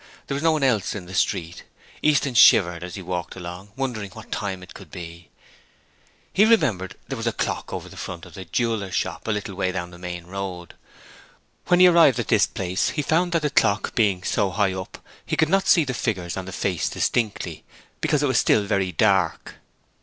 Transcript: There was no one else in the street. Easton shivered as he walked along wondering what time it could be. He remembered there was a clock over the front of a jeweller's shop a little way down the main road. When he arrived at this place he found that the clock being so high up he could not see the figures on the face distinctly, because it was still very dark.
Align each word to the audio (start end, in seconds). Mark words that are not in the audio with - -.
There 0.25 0.33
was 0.33 0.41
no 0.41 0.53
one 0.53 0.63
else 0.63 0.95
in 0.95 1.05
the 1.05 1.13
street. 1.13 1.63
Easton 2.01 2.33
shivered 2.33 2.83
as 2.83 2.95
he 2.95 3.03
walked 3.03 3.35
along 3.35 3.71
wondering 3.75 4.09
what 4.13 4.31
time 4.31 4.63
it 4.63 4.73
could 4.73 4.89
be. 4.89 5.29
He 6.33 6.43
remembered 6.43 6.95
there 7.07 7.15
was 7.17 7.27
a 7.27 7.31
clock 7.31 7.71
over 7.71 7.87
the 7.87 7.95
front 7.95 8.25
of 8.25 8.35
a 8.35 8.43
jeweller's 8.45 8.95
shop 8.95 9.27
a 9.27 9.31
little 9.31 9.53
way 9.53 9.71
down 9.71 9.91
the 9.91 9.99
main 9.99 10.25
road. 10.25 10.73
When 11.67 11.79
he 11.79 11.85
arrived 11.85 12.17
at 12.17 12.29
this 12.29 12.47
place 12.47 12.89
he 12.89 13.03
found 13.03 13.31
that 13.33 13.43
the 13.43 13.51
clock 13.51 13.93
being 13.93 14.23
so 14.23 14.49
high 14.49 14.73
up 14.73 14.97
he 15.23 15.37
could 15.37 15.49
not 15.49 15.67
see 15.67 15.83
the 15.83 15.93
figures 15.93 16.35
on 16.35 16.45
the 16.45 16.51
face 16.51 16.89
distinctly, 16.89 17.63
because 17.99 18.23
it 18.23 18.27
was 18.27 18.39
still 18.39 18.63
very 18.63 18.91
dark. 18.91 19.57